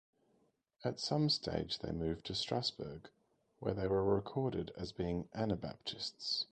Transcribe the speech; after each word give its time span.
At 0.83 0.99
some 0.99 1.29
stage 1.29 1.77
they 1.77 1.91
moved 1.91 2.25
to 2.25 2.33
Strasburg 2.33 3.11
where 3.59 3.75
they 3.75 3.85
were 3.87 4.03
recorded 4.03 4.71
as 4.75 4.91
being 4.91 5.29
Anabaptists. 5.35 6.39